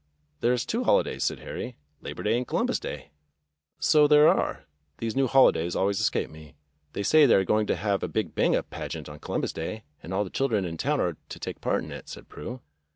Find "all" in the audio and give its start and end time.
10.11-10.23